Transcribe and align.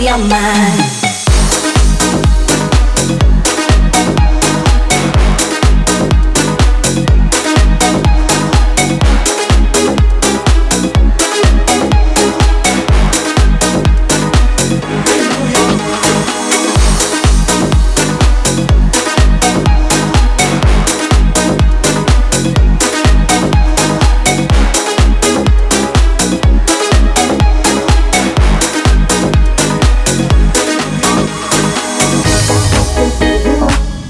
your 0.00 0.16
mind. 0.16 0.89